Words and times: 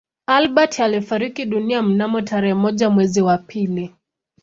Albert 0.27 0.79
alifariki 0.79 1.45
dunia 1.45 1.81
mnamo 1.81 2.21
tarehe 2.21 2.53
moja 2.53 2.89
mwezi 2.89 3.21
wa 3.21 3.37
pili 3.37 3.93